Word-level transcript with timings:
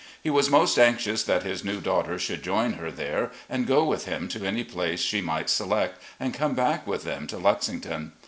He 0.23 0.31
was 0.31 0.49
most 0.49 0.79
anxious 0.79 1.21
that 1.25 1.43
his 1.43 1.63
new 1.63 1.79
daughter 1.79 2.17
should 2.17 2.41
join 2.41 2.73
her 2.73 2.89
there 2.89 3.29
and 3.47 3.67
go 3.67 3.83
with 3.85 4.05
him 4.05 4.27
to 4.29 4.43
any 4.43 4.63
place 4.63 4.99
she 5.01 5.21
might 5.21 5.47
select, 5.47 6.01
and 6.19 6.33
come 6.33 6.55
back 6.55 6.87
with 6.87 7.03
them 7.03 7.27
to 7.27 7.35
Lexii^on. 7.35 8.09